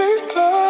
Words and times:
the 0.00 0.34
day. 0.34 0.69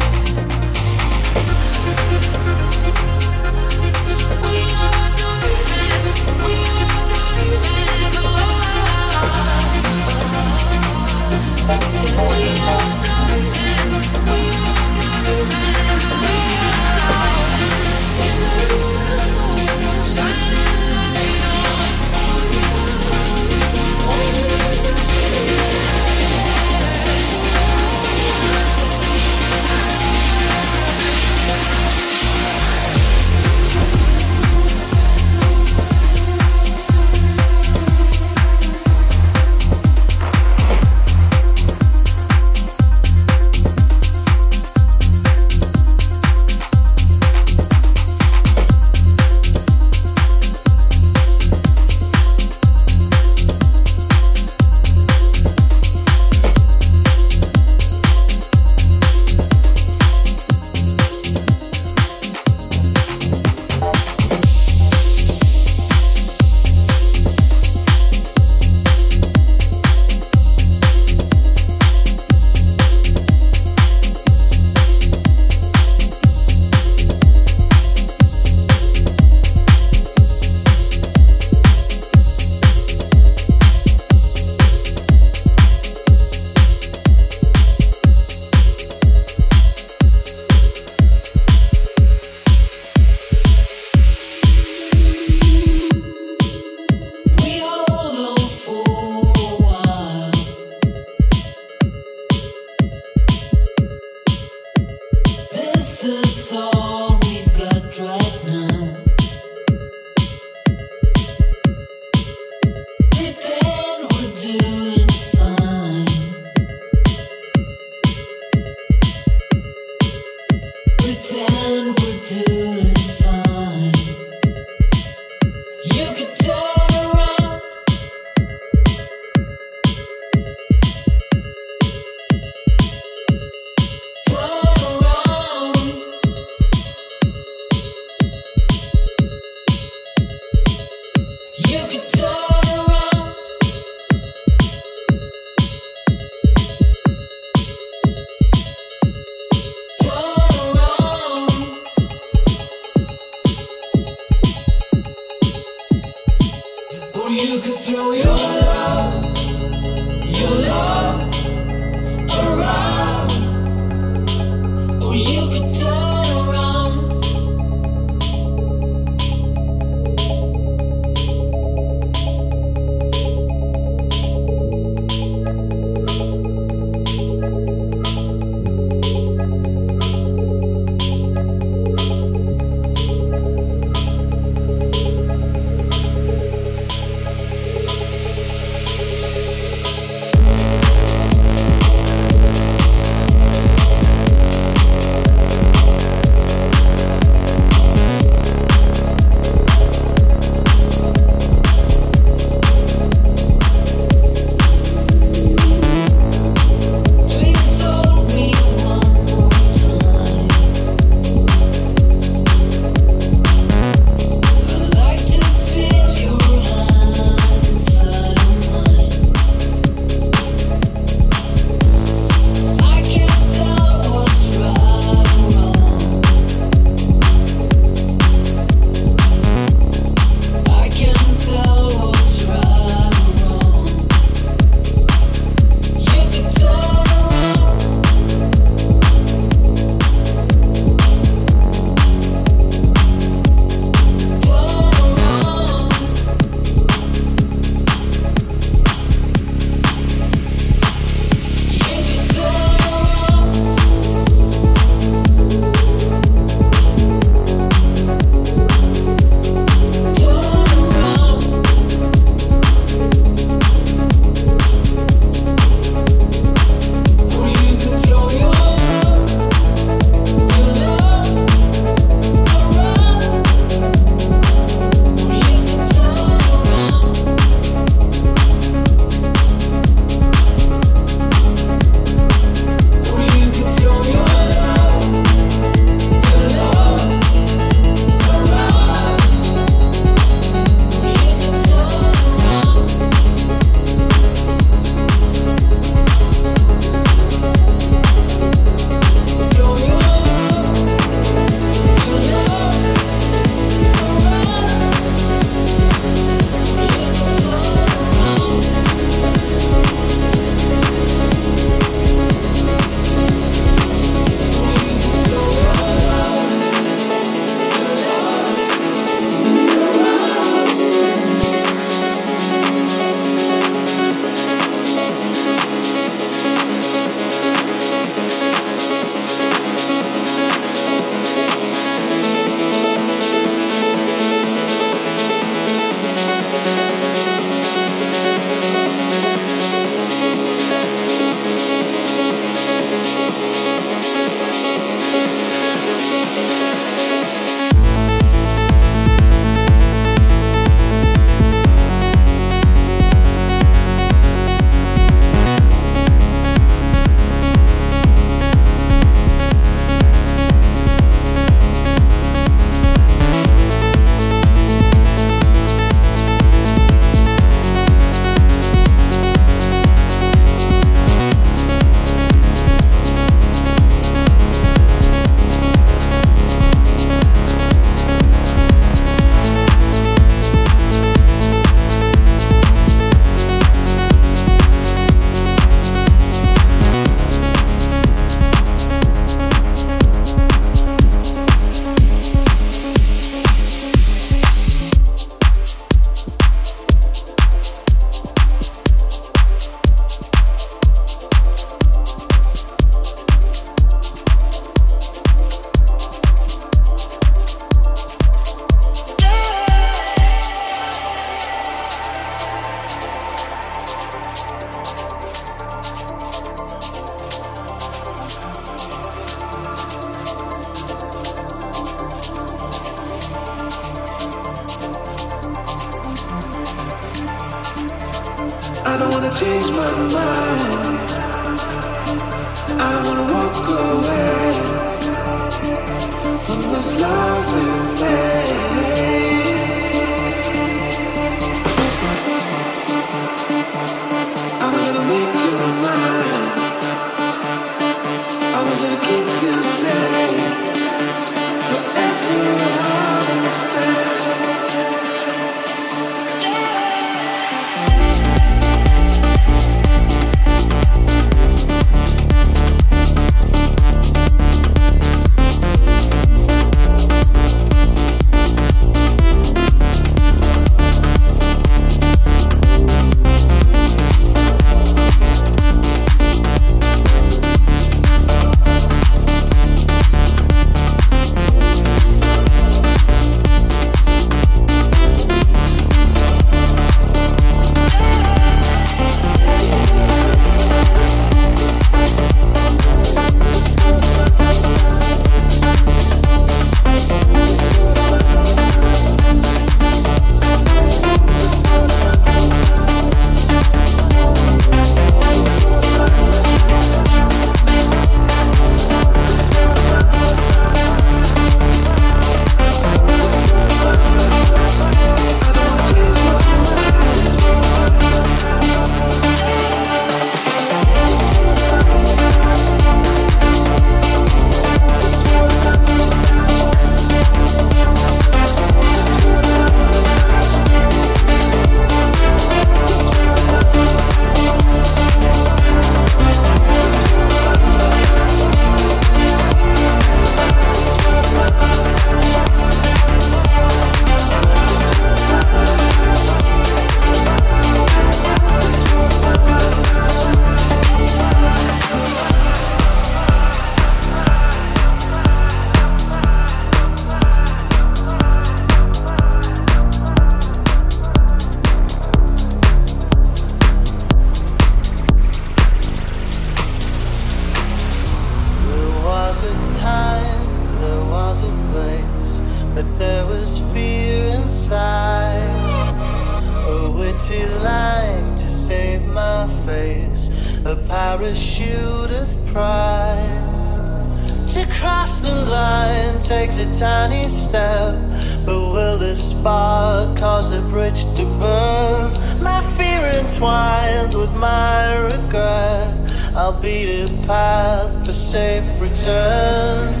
Cause 589.62 590.18
caused 590.18 590.50
the 590.50 590.60
bridge 590.72 591.04
to 591.14 591.24
burn. 591.38 592.12
My 592.42 592.60
fear 592.76 593.06
entwined 593.20 594.12
with 594.12 594.34
my 594.34 594.98
regret. 594.98 595.96
I'll 596.34 596.60
be 596.60 597.04
the 597.04 597.26
path 597.28 598.04
for 598.04 598.12
safe 598.12 598.64
return. 598.80 600.00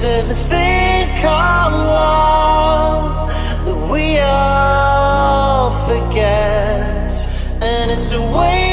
There's 0.00 0.30
a 0.30 0.34
thing 0.34 1.22
called 1.22 1.55
gets, 6.16 7.28
and 7.62 7.90
it's 7.90 8.12
a 8.14 8.22
way. 8.22 8.65